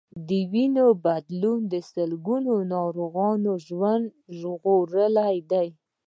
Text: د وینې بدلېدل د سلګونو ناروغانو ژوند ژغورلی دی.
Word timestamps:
د 0.27 0.29
وینې 0.51 0.87
بدلېدل 1.03 1.57
د 1.73 1.75
سلګونو 1.91 2.53
ناروغانو 2.73 3.51
ژوند 3.67 4.05
ژغورلی 4.39 5.35
دی. 5.51 5.67